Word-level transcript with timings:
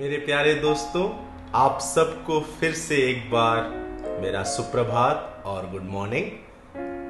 मेरे 0.00 0.16
प्यारे 0.16 0.54
दोस्तों, 0.54 1.08
आप 1.54 1.80
सबको 1.80 2.40
फिर 2.40 2.72
से 2.72 2.96
एक 2.96 3.30
बार 3.30 3.62
मेरा 4.22 4.42
सुप्रभात 4.42 5.42
और 5.46 5.70
गुड 5.70 5.82
मॉर्निंग। 5.82 6.26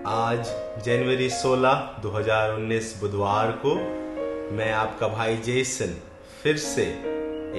आज 0.07 0.49
जनवरी 0.85 1.29
16 1.31 2.01
2019 2.03 3.01
बुधवार 3.01 3.51
को 3.51 3.75
मैं 4.57 4.73
आपका 4.73 5.09
भाई 5.09 5.37
जेसन 5.37 5.95
फिर 6.43 6.57
से 6.57 6.83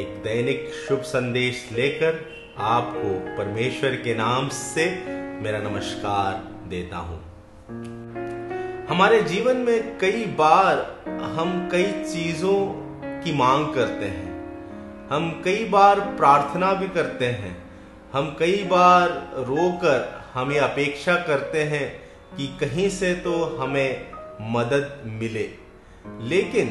एक 0.01 0.21
दैनिक 0.23 0.71
शुभ 0.87 1.01
संदेश 1.01 1.69
लेकर 1.71 2.19
आपको 2.57 3.37
परमेश्वर 3.37 3.95
के 3.95 4.15
नाम 4.15 4.49
से 4.49 4.85
मेरा 5.41 5.59
नमस्कार 5.59 6.33
देता 6.69 6.97
हूँ। 6.97 7.19
हमारे 8.89 9.21
जीवन 9.23 9.57
में 9.57 9.97
कई 9.99 10.25
बार 10.25 11.03
हम 11.07 11.69
कई 11.71 11.91
चीज़ों 12.03 12.59
की 13.23 13.33
मांग 13.37 13.73
करते 13.73 14.05
हैं। 14.05 14.30
हम 15.11 15.41
कई 15.45 15.65
बार 15.65 15.99
प्रार्थना 15.99 16.73
भी 16.73 16.87
करते 16.87 17.25
हैं। 17.25 17.63
हम 18.13 18.35
कई 18.39 18.63
बार 18.63 19.09
रोकर 19.37 20.23
हम 20.33 20.49
अपेक्षा 20.55 21.15
करते 21.15 21.63
हैं 21.63 22.01
कि 22.37 22.47
कहीं 22.47 22.89
से 22.89 23.13
तो 23.15 23.57
हमें 23.57 24.07
मदद 24.41 25.03
मिले। 25.05 25.49
लेकिन 26.21 26.69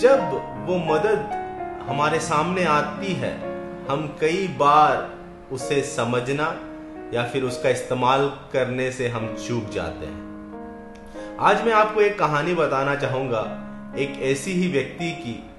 जब 0.00 0.18
वो 0.66 0.76
मदद 0.76 1.18
हमारे 1.88 2.20
सामने 2.20 2.64
आती 2.64 3.12
है, 3.12 3.32
हम 3.86 4.18
कई 4.20 4.48
बार 4.48 5.18
उसे 5.52 5.82
समझना 5.82 6.60
या 7.14 7.28
फिर 7.28 7.42
उसका 7.42 7.68
इस्तेमाल 7.68 8.28
करने 8.52 8.92
से 8.92 9.08
हम 9.08 9.36
चूक 9.48 9.70
जाते 9.70 10.06
हैं। 10.06 11.36
आज 11.40 11.64
मैं 11.64 11.72
आपको 11.72 12.00
एक 12.00 12.18
कहानी 12.18 12.54
बताना 12.54 12.94
चाहूँगा, 12.94 13.40
एक 13.98 14.22
ऐसी 14.22 14.52
ही 14.52 14.72
व्यक्ति 14.72 15.12
की, 15.12 15.50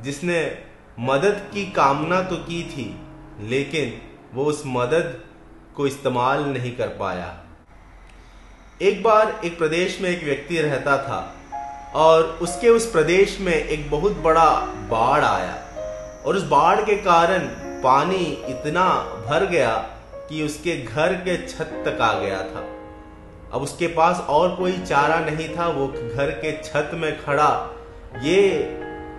जिसने 0.00 0.73
मदद 0.98 1.40
की 1.54 1.64
कामना 1.66 2.20
तो 2.22 2.36
की 2.38 2.62
थी, 2.64 2.84
लेकिन 3.40 4.00
वो 4.34 4.44
उस 4.44 4.62
मदद 4.66 5.18
को 5.76 5.86
इस्तेमाल 5.86 6.44
नहीं 6.44 6.76
कर 6.76 6.88
पाया। 6.98 7.32
एक 8.82 9.02
बार 9.02 9.40
एक 9.44 9.58
प्रदेश 9.58 9.98
में 10.00 10.08
एक 10.10 10.22
व्यक्ति 10.24 10.58
रहता 10.58 10.96
था 10.98 11.18
और 11.94 12.22
उसके 12.42 12.68
उस 12.68 12.90
प्रदेश 12.90 13.36
में 13.40 13.54
एक 13.54 13.90
बहुत 13.90 14.16
बड़ा 14.18 14.48
बाढ़ 14.90 15.24
आया 15.24 15.54
और 16.26 16.36
उस 16.36 16.42
बाढ़ 16.42 16.80
के 16.80 16.96
कारण 16.96 17.46
पानी 17.82 18.24
इतना 18.48 18.86
भर 19.26 19.46
गया 19.46 19.74
कि 20.28 20.42
उसके 20.42 20.76
घर 20.76 21.14
के 21.18 21.36
छत 21.46 21.82
तक 21.86 22.00
आ 22.00 22.12
गया 22.20 22.38
था। 22.44 22.64
अब 23.52 23.62
उसके 23.62 23.86
पास 23.86 24.20
और 24.28 24.54
कोई 24.56 24.78
चारा 24.78 25.18
नहीं 25.20 25.48
था, 25.56 25.66
वो 25.68 25.86
घर 25.86 26.30
के 26.44 26.56
छत 26.62 26.90
में 26.94 27.24
खड़ा। 27.24 27.50
ये 28.22 28.48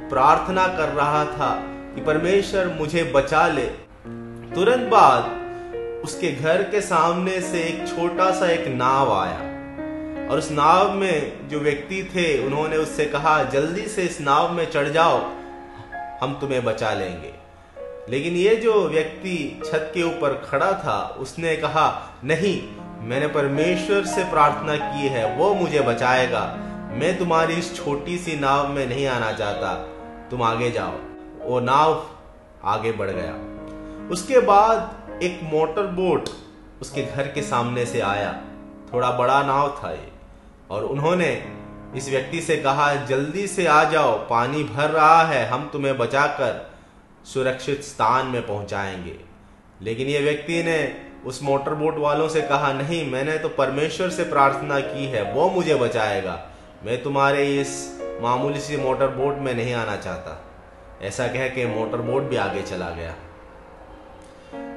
प्रार्थना 0.09 0.67
कर 0.67 0.89
रहा 0.89 1.25
था 1.25 1.63
कि 1.67 2.01
परमेश्वर 2.01 2.67
मुझे 2.67 3.03
बचा 3.03 3.47
ले। 3.47 3.65
तुरंत 4.55 4.89
बाद 4.89 5.45
उसके 6.03 6.31
घर 6.31 6.61
के 6.63 6.81
सामने 6.81 7.41
से 7.41 7.61
एक 7.61 7.87
छोटा 7.87 8.31
सा 8.31 8.51
एक 8.51 8.67
नाव 8.67 9.13
आया। 9.13 9.55
और 10.29 10.37
उस 10.37 10.51
नाव 10.51 10.91
में 10.91 11.47
जो 11.49 11.59
व्यक्ति 11.59 12.03
थे, 12.03 12.45
उन्होंने 12.45 12.77
उससे 12.77 13.05
कहा, 13.05 13.43
जल्दी 13.43 13.87
से 13.87 14.01
इस 14.01 14.21
नाव 14.21 14.51
में 14.51 14.71
चढ़ 14.71 14.89
जाओ, 14.89 15.17
हम 16.21 16.37
तुम्हें 16.41 16.65
बचा 16.65 16.93
लेंगे। 16.93 17.33
लेकिन 18.09 18.33
ये 18.33 18.55
जो 18.55 18.89
व्यक्ति 18.89 19.61
छत 19.65 19.91
के 19.93 20.03
ऊपर 20.03 20.45
खड़ा 20.49 20.71
था, 20.73 21.15
उसने 21.19 21.55
कहा, 21.55 22.15
नहीं, 22.23 22.61
मैंने 23.07 23.27
परमेश्वर 23.27 24.05
से 24.05 24.23
प्रार्थना 24.23 24.75
की 24.75 25.07
है, 25.07 25.35
वो 25.35 25.53
मुझे 25.53 25.81
बचाएगा। 25.81 26.57
मैं 26.91 27.17
तुम्हारी 27.17 27.53
इस 27.53 27.75
छोटी 27.75 28.17
सी 28.17 28.39
नाव 28.39 28.67
में 28.67 28.87
नहीं 28.87 29.07
आना 29.07 29.31
चाहता। 29.31 29.91
तुम 30.31 30.43
आगे 30.43 30.71
जाओ। 30.71 30.93
वो 31.39 31.59
नाव 31.59 32.09
आगे 32.63 32.91
बढ़ 32.91 33.09
गया। 33.09 33.55
उसके 34.09 34.39
बाद 34.39 34.97
एक 35.23 35.39
मोटर 35.43 35.87
बोट 35.87 36.29
उसके 36.81 37.01
घर 37.01 37.27
के 37.27 37.41
सामने 37.41 37.85
से 37.85 37.99
आया। 37.99 38.41
थोड़ा 38.93 39.11
बड़ा 39.11 39.43
नाव 39.43 39.81
था 39.83 39.91
ये। 39.91 40.11
और 40.69 40.83
उन्होंने 40.83 41.53
इस 41.95 42.09
व्यक्ति 42.09 42.41
से 42.41 42.57
कहा, 42.57 42.95
जल्दी 42.95 43.47
से 43.47 43.65
आ 43.65 43.83
जाओ, 43.83 44.17
पानी 44.17 44.63
भर 44.63 44.89
रहा 44.89 45.23
है, 45.23 45.47
हम 45.47 45.69
तुम्हें 45.73 45.97
बचाकर 45.97 46.71
सुरक्षित 47.25 47.83
स्थान 47.83 48.25
में 48.25 48.47
पहुंचाएँगे। 48.47 49.19
लेकिन 49.81 50.07
ये 50.07 50.19
व्यक्ति 50.19 50.63
ने 50.63 50.95
उस 51.25 51.43
मोटर 51.43 51.73
बोट 51.73 51.97
वालों 51.97 52.29
से 52.29 52.41
कहा, 52.41 52.73
नहीं, 52.73 53.11
मैंने 53.11 53.37
तो 53.37 53.49
परमेश्वर 53.49 54.09
से 54.09 54.23
प्रार्थना 54.23 54.79
की 54.79 55.05
है, 55.05 55.33
वो 55.33 55.49
मुझे 55.49 55.75
बचाएगा। 55.75 56.49
मैं 56.85 57.03
तुम्हारे 57.03 57.61
इस 57.61 57.94
मामूली 58.21 58.59
सी 58.59 58.77
मोटर 58.77 59.07
बोट 59.07 59.37
में 59.37 59.53
नहीं 59.53 59.73
आना 59.73 59.95
चाहता। 59.95 60.41
ऐसा 61.01 61.27
कह 61.27 61.47
के 61.47 61.65
मोटर 61.65 61.97
बोट 61.97 62.23
भी 62.23 62.35
आगे 62.35 62.61
चला 62.61 62.89
गया। 62.89 63.13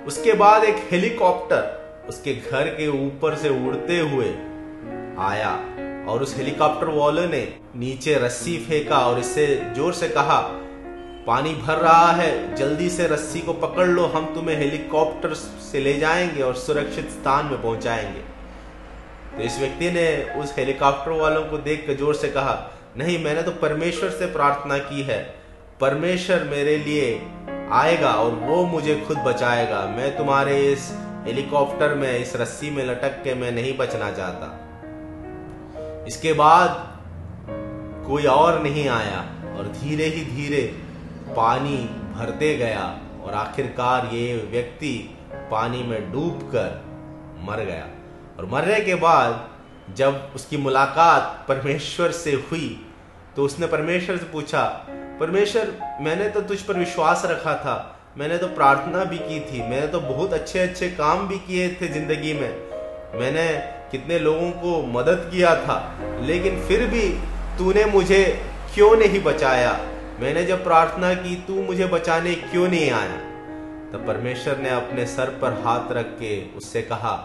उसके 0.06 0.32
बाद 0.32 0.64
एक 0.64 0.76
हेलीकॉप्टर 0.90 2.06
उसके 2.08 2.34
घर 2.34 2.68
के 2.68 2.88
ऊपर 3.06 3.34
से 3.34 3.48
उड़ते 3.66 3.98
हुए 4.00 4.28
आया 5.18 5.50
और 6.08 6.22
उस 6.22 6.36
हेलीकॉप्टर 6.36 6.88
वाले 6.88 7.26
ने 7.26 7.42
नीचे 7.76 8.14
रस्सी 8.14 8.56
फेंका 8.58 8.98
और 8.98 9.18
इससे 9.18 9.46
ज़ोर 9.76 9.92
से 9.92 10.08
कहा, 10.08 10.40
पानी 11.26 11.54
भर 11.54 11.76
रहा 11.76 12.10
है, 12.12 12.54
जल्दी 12.56 12.88
से 12.90 13.06
रस्सी 13.06 13.40
को 13.40 13.52
पकड़ 13.52 13.86
लो, 13.86 14.04
हम 14.06 14.34
तुम्हें 14.34 14.56
हेलीकॉप्टर 14.56 15.34
से 15.34 15.80
ले 15.80 15.92
जाएँगे 15.98 16.42
और 16.42 16.54
सुरक्षित 16.56 17.10
स्थान 17.10 17.46
में 17.46 17.60
पहुंचाएँगे। 17.62 18.20
तो 19.36 19.42
इस 19.42 19.58
व्यक्ति 19.58 19.90
ने 19.90 20.08
उस 20.40 20.54
हेलीकॉप्टर 20.58 21.12
वालों 21.12 21.44
को 21.44 21.58
देख 21.58 21.86
कर 21.86 21.94
ज़ोर 21.94 22.14
से 22.14 22.28
कहा 22.28 22.54
नहीं, 22.98 23.24
मैंने 23.24 23.42
तो 23.42 23.50
परमेश्वर 23.50 24.10
से 24.10 24.26
प्रार्थना 24.26 24.78
की 24.78 25.02
है। 25.02 25.34
परमेश्वर 25.80 26.44
मेरे 26.44 26.76
लिए 26.76 27.26
आएगा 27.72 28.12
और 28.12 28.30
वो 28.30 28.64
मुझे 28.66 29.04
खुद 29.08 29.18
बचाएगा। 29.18 29.86
मैं 29.86 30.16
तुम्हारे 30.16 30.72
इस 30.72 30.94
हेलीकॉप्टर 31.24 31.94
में, 31.94 32.18
इस 32.18 32.36
रस्सी 32.36 32.70
में 32.70 32.84
लटक 32.84 33.22
के 33.24 33.34
मैं 33.34 33.52
नहीं 33.52 33.76
बचना 33.78 34.10
चाहता। 34.10 34.48
इसके 36.08 36.32
बाद 36.32 36.98
कोई 38.06 38.24
और 38.24 38.62
नहीं 38.62 38.88
आया 38.88 39.20
और 39.56 39.72
धीरे 39.80 40.04
ही 40.04 40.24
धीरे 40.24 40.62
पानी 41.36 41.76
भरते 42.14 42.56
गया 42.56 43.00
और 43.24 43.34
आखिरकार 43.34 44.10
ये 44.14 44.48
व्यक्ति 44.50 45.16
पानी 45.34 45.82
में 45.82 46.12
डूब 46.12 46.50
कर 46.54 46.84
मर 47.40 47.64
गया। 47.64 47.86
और 48.38 48.46
मरने 48.46 48.80
के 48.80 48.94
बाद 48.94 49.48
जब 49.94 50.32
उसकी 50.34 50.56
मुलाकात 50.56 51.44
परमेश्वर 51.48 52.12
से 52.12 52.32
हुई 52.32 52.84
तो 53.38 53.44
उसने 53.44 53.66
परमेश्वर 53.66 54.16
से 54.16 54.24
पूछा, 54.24 54.62
परमेश्वर, 55.20 55.72
मैंने 56.00 56.28
तो 56.28 56.40
तुझ 56.40 56.60
पर 56.60 56.78
विश्वास 56.78 57.22
रखा 57.24 57.54
था। 57.54 57.74
मैंने 58.18 58.38
तो 58.38 58.46
प्रार्थना 58.46 59.04
भी 59.04 59.18
की 59.18 59.40
थी। 59.40 59.60
मैंने 59.62 59.86
तो 59.86 60.00
बहुत 60.00 60.32
अच्छे 60.32 60.58
अच्छे 60.58 60.88
काम 60.90 61.28
भी 61.28 61.38
किए 61.38 61.68
थे 61.68 61.88
ज़िंदगी 61.88 62.32
में। 62.32 62.50
मैंने 63.20 63.46
कितने 63.90 64.18
लोगों 64.18 64.50
को 64.50 64.82
मदद 64.82 65.30
किया 65.32 65.54
था, 65.56 65.98
लेकिन 66.20 66.60
फिर 66.60 66.86
भी 66.86 67.08
तूने 67.58 67.84
मुझे 67.84 68.42
क्यों 68.74 68.96
नहीं 68.96 69.22
बचाया? 69.22 69.80
मैंने 70.20 70.44
जब 70.44 70.64
प्रार्थना 70.64 71.14
की, 71.14 71.44
तू 71.48 71.62
मुझे 71.62 71.86
बचाने 71.86 72.34
क्यों 72.34 72.68
नहीं 72.68 72.90
आया? 72.90 73.16
तब 73.92 74.04
परमेश्वर 74.06 74.58
ने 74.58 74.70
अपने 74.70 75.06
सर 75.06 75.38
पर 75.42 75.52
हाथ 75.52 75.92
रख 75.92 76.06
के 76.06 76.56
उससे 76.56 76.82
कहा, 76.82 77.16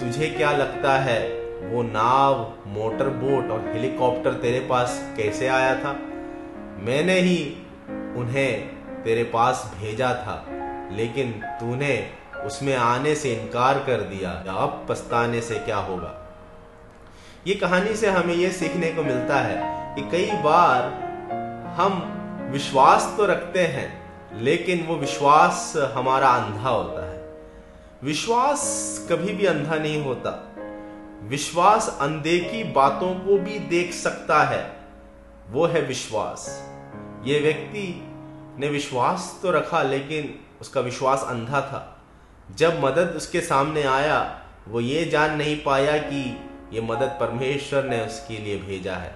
तुझे 0.00 0.26
क्या 0.26 0.52
लगता 0.52 0.98
है 0.98 1.39
वो 1.62 1.82
नाव, 1.82 2.52
मोटर 2.66 3.08
बोट 3.08 3.50
और 3.50 3.68
हेलीकॉप्टर 3.68 4.32
तेरे 4.32 4.60
पास 4.60 5.14
कैसे 5.16 5.46
आया 5.46 5.74
था? 5.74 5.92
मैंने 6.78 7.20
ही 7.20 7.56
उन्हें 8.16 8.68
तेरे 9.04 9.24
पास 9.24 9.72
भेजा 9.80 10.14
था, 10.14 10.46
लेकिन 10.92 11.32
तूने 11.32 12.10
उसमें 12.46 12.76
आने 12.76 13.14
से 13.14 13.34
इनकार 13.34 13.78
कर 13.78 14.00
दिया। 14.00 14.30
अब 14.30 14.86
पछताने 14.88 15.40
से 15.40 15.54
क्या 15.54 15.76
होगा? 15.76 16.14
ये 17.46 17.54
कहानी 17.54 17.94
से 17.94 18.10
हमें 18.10 18.34
यह 18.34 18.50
सीखने 18.50 18.92
को 18.92 19.02
मिलता 19.02 19.36
है 19.36 19.94
कि 19.94 20.10
कई 20.10 20.36
बार 20.36 20.82
हम 21.76 22.16
विश्वास 22.52 23.14
तो 23.16 23.26
रखते 23.26 23.66
हैं, 23.66 23.88
लेकिन 24.40 24.86
वो 24.86 24.96
विश्वास 24.96 25.72
हमारा 25.94 26.28
अंधा 26.28 26.68
होता 26.68 27.10
है। 27.10 27.38
विश्वास 28.04 28.60
कभी 29.12 29.32
भी 29.32 29.46
अंधा 29.46 29.74
नहीं 29.74 30.04
होता। 30.04 30.46
विश्वास 31.22 31.98
अनदेखी 32.00 32.64
बातों 32.64 33.14
को 33.14 33.38
भी 33.38 33.58
देख 33.58 33.92
सकता 33.92 34.42
है। 34.42 34.76
वो 35.50 35.66
है 35.66 35.80
विश्वास। 35.80 36.70
ये 37.24 37.40
व्यक्ति 37.40 38.08
ने 38.58 38.68
विश्वास 38.68 39.38
तो 39.42 39.50
रखा, 39.50 39.82
लेकिन 39.82 40.38
उसका 40.60 40.80
विश्वास 40.80 41.24
अंधा 41.28 41.60
था। 41.60 42.02
जब 42.56 42.84
मदद 42.84 43.14
उसके 43.16 43.40
सामने 43.40 43.82
आया, 43.82 44.42
वो 44.68 44.80
ये 44.80 45.04
जान 45.04 45.36
नहीं 45.36 45.62
पाया 45.62 45.96
कि 45.96 46.40
ये 46.72 46.80
मदद 46.80 47.16
परमेश्वर 47.20 47.84
ने 47.84 48.06
उसके 48.06 48.38
लिए 48.38 48.58
भेजा 48.58 48.94
है। 48.94 49.14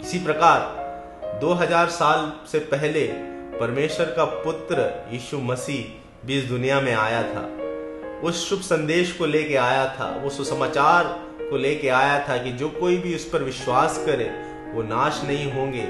इसी 0.00 0.18
प्रकार 0.18 0.84
2000 1.40 1.88
साल 1.88 2.32
से 2.52 2.58
पहले 2.58 3.06
परमेश्वर 3.58 4.06
का 4.06 4.24
पुत्र 4.24 5.06
यीशु 5.12 5.38
मसीह 5.38 6.10
भी 6.26 6.38
इस 6.38 6.44
दुनिया 6.44 6.80
में 6.80 6.94
आया 6.94 7.22
था। 7.22 7.63
उस 8.24 8.48
शुभ 8.48 8.60
संदेश 8.60 9.12
को 9.12 9.26
लेके 9.26 9.56
आया 9.56 9.94
था 9.94 10.20
वो 10.22 10.30
सुसमाचार 10.30 11.04
को 11.50 11.56
लेके 11.56 11.88
आया 11.88 12.28
था 12.28 12.36
कि 12.36 12.52
जो 12.52 12.68
कोई 12.68 12.96
भी 12.96 13.14
उस 13.14 13.28
पर 13.30 13.42
विश्वास 13.42 14.02
करे, 14.06 14.24
वो 14.74 14.82
नाश 14.82 15.22
नहीं 15.24 15.52
होंगे, 15.52 15.86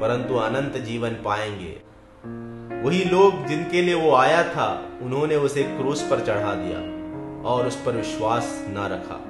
परंतु 0.00 0.34
अनंत 0.34 0.76
जीवन 0.76 1.10
पाएँगे। 1.10 1.76
वही 2.88 3.04
लोग 3.04 3.46
जिनके 3.46 3.82
लिए 3.82 3.94
वो 3.94 4.14
आया 4.14 4.42
था, 4.42 4.88
उन्होंने 5.02 5.36
उसे 5.36 5.62
क्रूस 5.62 6.02
पर 6.02 6.20
चढ़ा 6.20 6.54
दिया 6.54 6.78
और 7.48 7.66
उस 7.66 7.76
पर 7.76 7.92
विश्वास 7.92 8.66
न 8.68 8.88
रखा। 8.92 9.24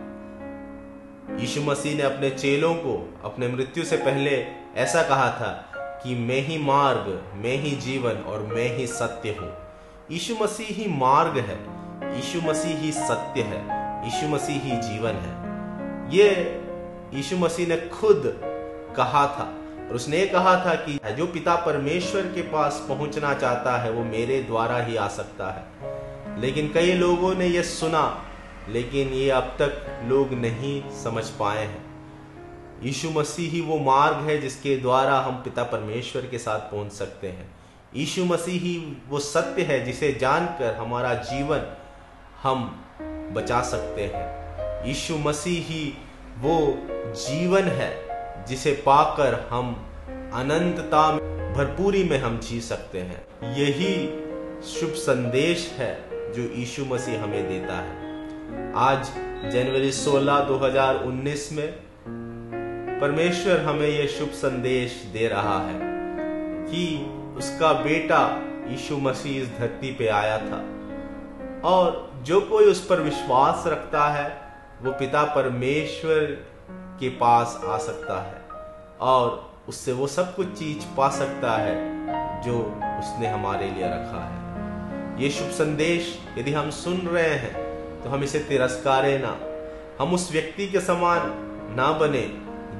यीशु 1.40 1.62
मसीह 1.62 1.96
ने 1.96 2.02
अपने 2.02 2.30
चेलों 2.30 2.74
को, 2.74 3.18
अपने 3.24 3.48
मृत्यु 3.48 3.84
से 3.84 3.96
पहले 3.96 4.46
ऐसा 4.76 5.02
कहा 5.02 5.30
था 5.30 5.72
कि 6.04 6.14
मैं 6.14 6.40
ही 6.40 6.58
मार्ग, 6.58 7.22
मैं 7.34 7.56
ही 7.56 7.70
जीवन 7.70 8.12
और 8.12 8.42
मैं 8.42 8.76
ही 8.76 8.86
सत्य 8.86 9.36
हूँ। 9.40 9.52
यीशु 10.10 10.34
मसीह 10.42 10.66
ही 10.70 10.88
मार्ग 10.88 11.38
है। 11.38 11.77
यीशु 12.04 12.40
मसीह 12.40 12.76
ही 12.78 12.92
सत्य 12.92 13.42
है, 13.42 13.58
यीशु 14.04 14.28
मसीह 14.28 14.62
ही 14.62 14.76
जीवन 14.82 15.12
है। 15.12 16.16
ये 16.16 16.28
यीशु 17.14 17.36
मसीह 17.36 17.66
ने 17.68 17.76
खुद 17.76 18.22
कहा 18.96 19.26
था 19.26 19.44
और 19.88 19.94
उसने 19.94 20.26
कहा 20.26 20.54
था 20.66 20.74
कि 20.74 20.98
जो 21.16 21.26
पिता 21.26 21.54
परमेश्वर 21.56 22.22
के 22.22 22.42
पास 22.42 22.84
पहुँचना 22.88 23.34
चाहता 23.34 23.76
है, 23.76 23.90
वो 23.90 24.04
मेरे 24.04 24.42
द्वारा 24.42 24.78
ही 24.78 24.96
आ 24.96 25.08
सकता 25.08 25.50
है। 25.50 26.40
लेकिन 26.40 26.72
कई 26.72 26.92
लोगों 26.92 27.34
ने 27.34 27.46
यह 27.46 27.62
सुना, 27.62 28.24
लेकिन 28.68 29.08
ये 29.08 29.30
अब 29.30 29.56
तक 29.62 30.02
लोग 30.04 30.32
नहीं 30.32 30.82
समझ 31.04 31.24
पाए 31.24 31.64
हैं। 31.64 31.84
यीशु 32.82 33.10
मसीह 33.10 33.50
ही 33.50 33.60
वो 33.60 33.78
मार्ग 33.78 34.16
है 34.16 34.38
जिसके 34.38 34.76
द्वारा 34.76 35.18
हम 35.20 35.34
पिता 35.34 35.62
परमेश्वर 35.62 36.22
के 36.22 36.38
साथ 36.38 36.58
पहुँच 36.58 36.92
सकते 36.92 37.28
हैं। 37.28 37.50
यीशु 37.96 38.24
मसीह 38.24 38.60
ही 38.60 39.02
वो 39.08 39.18
सत्य 39.18 39.62
है 39.62 39.84
जिसे 39.84 40.12
जानकर 40.12 40.74
हमारा 40.74 41.14
जीवन 41.14 41.58
हम 42.43 42.85
बचा 43.32 43.61
सकते 43.61 44.02
हैं। 44.14 44.38
यीशु 44.87 45.17
मसीह 45.17 45.62
ही 45.62 45.99
वो 46.38 46.79
जीवन 47.12 47.62
है 47.62 48.05
जिसे 48.49 48.73
पाकर 48.73 49.46
हम 49.50 49.87
अनंतता 50.35 51.12
में, 51.12 51.55
भरपूरी 51.55 52.05
में 52.05 52.19
हम 52.19 52.38
जी 52.38 52.61
सकते 52.61 53.00
हैं। 53.00 53.26
यही 53.55 54.08
शुभ 54.62 54.88
संदेश 54.88 55.75
है 55.79 56.05
जो 56.12 56.43
यीशु 56.43 56.85
मसीह 56.85 57.23
हमें 57.23 57.49
देता 57.49 57.75
है। 57.75 57.99
आज 58.76 59.11
जनवरी 59.52 59.93
16 59.93 60.41
2019 60.41 61.52
में 61.52 61.73
परमेश्वर 63.00 63.61
हमें 63.61 63.88
यह 63.88 64.06
शुभ 64.06 64.29
संदेश 64.29 65.11
दे 65.12 65.29
रहा 65.29 65.58
है 65.69 65.79
कि 66.67 67.11
उसका 67.37 67.73
बेटा 67.73 68.43
यीशु 68.69 68.96
मसीह 68.96 69.43
इस 69.43 69.49
धरती 69.58 69.94
पे 69.94 70.08
आया 70.08 70.38
था। 70.38 70.77
और 71.64 72.10
जो 72.25 72.40
कोई 72.40 72.64
उस 72.64 72.84
पर 72.87 73.00
विश्वास 73.00 73.64
रखता 73.66 74.08
है, 74.08 74.28
वो 74.82 74.93
पिता 74.93 75.22
परमेश्वर 75.25 76.25
के 77.00 77.08
पास 77.08 77.60
आ 77.64 77.78
सकता 77.78 78.20
है 78.22 78.43
और 79.00 79.50
उससे 79.69 79.93
वो 79.93 80.06
सब 80.06 80.34
कुछ 80.37 80.52
चीज़ 80.58 80.84
पा 80.96 81.08
सकता 81.08 81.56
है 81.56 82.43
जो 82.43 82.58
उसने 83.00 83.26
हमारे 83.26 83.70
लिए 83.70 83.87
रखा 83.87 84.25
है। 84.25 85.22
ये 85.22 85.31
शुभ 85.31 85.49
संदेश 85.49 86.19
यदि 86.38 86.52
हम 86.52 86.70
सुन 86.70 86.96
रहे 86.96 87.34
हैं 87.34 88.02
तो 88.02 88.10
हम 88.10 88.22
इसे 88.22 88.38
तिरस्कारे 88.38 89.19
ना। 89.19 89.37
हम 90.00 90.14
उस 90.14 90.31
व्यक्ति 90.32 90.66
के 90.66 90.81
समान 90.81 91.32
ना 91.76 91.90
बने 91.93 92.28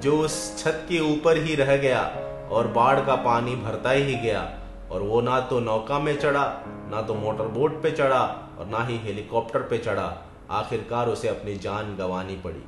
जो 0.01 0.19
उस 0.19 0.37
छत 0.59 0.87
के 0.89 1.01
ऊपर 1.13 1.37
ही 1.37 1.55
रह 1.55 1.77
गया 1.77 2.03
और 2.51 2.67
बाढ़ 2.67 3.01
का 3.01 3.15
पानी 3.15 3.57
भरता 3.57 3.91
ही 3.91 4.15
गया 4.15 4.51
और 4.91 5.03
वो 5.03 5.21
ना 5.21 5.41
तो 5.41 5.61
नौका 5.61 5.99
में 5.99 6.17
चढ़ा, 6.19 6.45
ना 6.67 7.03
तो 7.03 7.15
मोटर 7.15 7.49
बोट 7.49 7.83
पे 7.83 7.91
चढ़ा 7.91 8.48
और 8.59 8.67
ना 8.67 8.85
ही 8.85 8.99
हेलीकॉप्टर 8.99 9.61
पे 9.61 9.79
चढ़ा। 9.79 10.25
आखिरकार 10.51 11.09
उसे 11.09 11.29
अपनी 11.29 11.57
जान 11.57 11.97
गंवानी 11.97 12.37
पड़ी। 12.37 12.65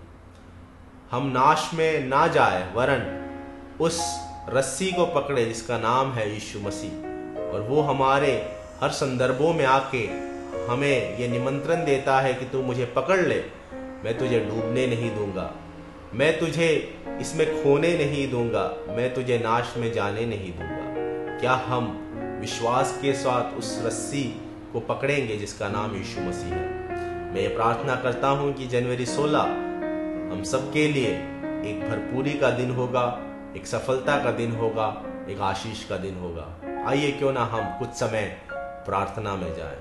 हम 1.11 1.27
नाश 1.27 1.71
में 1.75 2.05
ना 2.05 2.27
जाए, 2.27 2.73
वरन 2.75 3.31
उस 3.81 4.01
रस्सी 4.49 4.93
को 4.93 5.07
पकड़े 5.07 5.45
जिसका 5.45 5.79
नाम 5.79 6.13
है 6.13 6.35
यीशु 6.35 6.61
मसीह। 6.61 6.91
और 7.53 7.61
वो 7.61 7.81
हमारे 7.81 8.57
हर 8.83 8.89
संदर्भों 8.89 9.55
में 9.55 9.65
आके 9.65 10.31
हमें 10.69 11.19
ये 11.19 11.29
निमंत्रण 11.29 11.85
देता 11.85 12.21
है 12.21 12.35
कि 12.35 12.45
तू 12.45 12.63
मुझे 12.63 12.85
पकड़ 12.85 13.21
ले। 13.21 13.45
मैं 13.75 14.19
तुझे 14.19 14.41
डूबने 14.41 14.87
नहीं 14.87 15.17
दूँगा। 15.17 15.55
मैं 16.15 16.39
तुझे 16.39 16.99
इसमें 17.21 17.63
खोने 17.63 17.99
नहीं 17.99 18.31
दूँगा। 18.31 18.77
मैं 18.89 19.15
तुझे 19.15 19.39
नाश 19.39 19.75
में 19.77 19.93
जाने 19.93 20.27
नहीं 20.27 20.53
दूँगा। 20.53 20.81
क्या 21.41 21.53
हम 21.53 22.07
विश्वास 22.41 22.99
के 23.03 23.13
साथ 23.13 23.59
उस 23.59 23.83
रस्सी 23.85 24.50
को 24.73 24.81
पकड़ेंगे, 24.81 25.37
जिसका 25.37 25.69
नाम 25.69 25.97
यीशु 25.97 26.21
मसीह 26.21 26.55
है। 26.55 27.35
मैं 27.35 27.41
ये 27.41 27.49
प्रार्थना 27.49 27.95
करता 27.95 28.29
हूँ 28.29 28.53
कि 28.53 28.67
जनवरी 28.67 29.07
16 29.07 29.43
हम 30.33 30.43
सबके 30.45 30.89
लिए 30.89 31.11
एक 31.71 31.89
भरपूरी 31.91 32.33
का 32.33 32.51
दिन 32.51 32.71
होगा, 32.71 33.23
एक 33.57 33.67
सफलता 33.67 34.25
का 34.25 34.31
दिन 34.31 34.53
होगा, 34.53 35.05
एक 35.31 35.41
आशीष 35.41 35.85
का 35.85 35.97
दिन 35.97 36.15
होगा। 36.15 36.47
आइए 36.89 37.13
क्यों 37.13 37.33
ना 37.33 37.41
हम 37.41 37.79
कुछ 37.79 37.89
समय 37.89 38.41
प्रार्थना 38.61 39.35
में 39.37 39.55
जाएँ। 39.57 39.79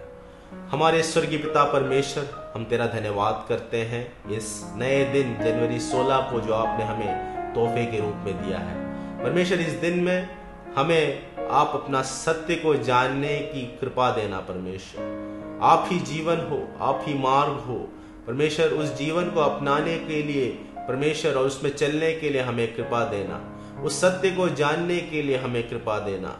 हमारे 0.71 1.03
स्वर्गीय 1.03 1.37
पिता 1.37 1.63
परमेश्वर, 1.63 2.51
हम 2.55 2.65
तेरा 2.65 2.87
धन्यवाद 2.87 3.45
करते 3.49 3.77
हैं 3.77 4.31
इस 4.31 4.73
नए 4.75 5.03
दिन, 5.05 5.37
जनवरी 5.43 5.79
16 5.79 6.29
को 6.31 6.39
जो 6.39 6.53
आपने 6.53 6.85
हमें 6.85 7.53
तोहफे 7.53 7.85
के 7.85 7.99
रूप 7.99 8.15
में 8.15 8.45
दिया 8.45 8.57
है। 8.57 8.75
परमेश्वर, 9.23 9.59
इस 9.59 9.73
दिन 9.73 9.99
में 9.99 10.29
हमें 10.75 11.28
आप 11.51 11.71
अपना 11.73 12.01
सत्य 12.01 12.55
को 12.55 12.75
जानने 12.75 13.39
की 13.39 13.61
कृपा 13.61 14.11
देना 14.11 14.39
परमेश्वर। 14.39 15.59
आप 15.61 15.85
ही 15.91 15.99
जीवन 15.99 16.37
हो 16.37 16.85
आप 16.85 17.03
ही 17.07 17.13
मार्ग 17.13 17.53
हो। 17.53 17.89
परमेश्वर 18.27 18.67
उस 18.67 18.97
जीवन 18.97 19.29
को 19.29 19.39
अपनाने 19.39 19.97
के 19.97 20.23
लिए 20.23 20.47
परमेश्वर 20.77 21.33
और 21.33 21.45
उसमें 21.45 21.75
चलने 21.75 22.13
के 22.13 22.29
लिए 22.29 22.41
हमें 22.41 22.75
कृपा 22.75 23.03
देना। 23.05 23.59
उस 23.81 24.01
सत्य 24.01 24.31
को 24.31 24.49
जानने 24.49 24.99
के 24.99 25.21
लिए 25.21 25.37
हमें 25.37 25.69
कृपा 25.69 25.99
देना। 25.99 26.39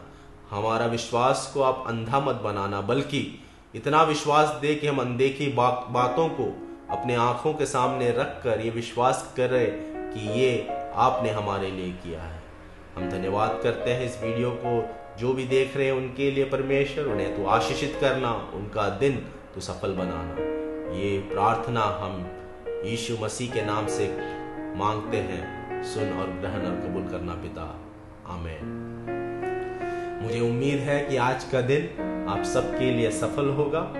हमारा 0.49 0.85
विश्वास 0.85 1.51
को 1.53 1.61
आप 1.61 1.83
अंधा 1.87 2.19
मत 2.19 2.35
बनाना 2.35 2.81
बल्कि 2.81 3.43
इतना 3.75 4.03
विश्वास 4.03 4.47
दे 4.61 4.75
कि 4.75 4.87
हम 4.87 4.97
अनदेखी 4.97 5.47
बा, 5.47 5.69
बातों 5.69 6.29
को 6.29 6.67
अपने 6.89 7.15
आँखों 7.15 7.53
के 7.53 7.65
सामने 7.65 8.11
रख 8.11 8.41
कर 8.43 8.61
ये 8.61 8.69
विश्वास 8.69 9.33
कर 9.37 9.49
रहे 9.49 9.65
कि 10.13 10.41
ये 10.41 10.67
आपने 10.95 11.29
हमारे 11.29 11.71
लिए 11.71 11.91
किया 11.91 12.21
है। 12.21 12.43
हम 12.95 13.09
धन्यवाद 13.09 13.59
करते 13.63 13.91
हैं 13.91 14.05
इस 14.05 14.23
वीडियो 14.23 14.51
को। 14.51 14.98
जो 15.17 15.33
भी 15.33 15.43
देख 15.43 15.77
रहे 15.77 15.85
हैं 15.85 15.93
उनके 15.93 16.31
लिए 16.31 16.45
परमेश्वर, 16.45 17.05
उन्हें 17.05 17.37
तो 17.37 17.49
आशीषित 17.49 17.97
करना, 18.01 18.31
उनका 18.53 18.89
दिन 18.89 19.15
तो 19.55 19.61
सफल 19.61 19.93
बनाना। 19.93 20.35
ये 20.95 21.19
प्रार्थना 21.19 21.81
हम 21.81 22.31
यीशु 22.67 23.17
मसीह 23.21 23.53
के 23.53 23.61
नाम 23.61 23.87
से 23.87 24.17
मांगते 24.75 25.17
हैं। 25.17 25.59
सुन 25.83 26.19
और 26.19 26.27
ग्रहण 26.27 26.65
और 26.65 26.87
कबूल 26.87 27.07
करना 27.07 27.33
पिता। 27.33 27.81
आमेन। 28.27 28.85
मुझे 30.23 30.39
उम्मीद 30.39 30.75
है 30.75 31.05
कि 31.05 31.17
आज 31.17 31.43
का 31.43 31.61
दिन 31.61 31.83
आप 32.29 32.43
सबके 32.43 32.91
लिए 32.91 33.11
सफल 33.11 33.49
होगा, 33.49 33.93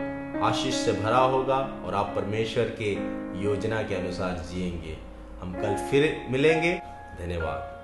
आशीष 0.47 0.75
से 0.75 0.91
भरा 0.91 1.17
होगा 1.17 1.81
और 1.85 1.95
आप 1.95 2.13
परमेश्वर 2.15 2.63
के 2.63 2.93
योजना 3.41 3.83
के 3.83 3.95
अनुसार 3.95 4.45
जिएँगे। 4.51 4.97
हम 5.41 5.53
कल 5.53 5.87
फिर 5.91 6.27
मिलेंगे। 6.29 6.81
धन्यवाद। 7.21 7.78